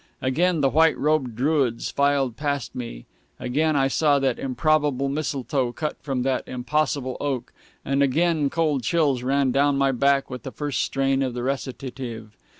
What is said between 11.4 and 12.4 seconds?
recitative.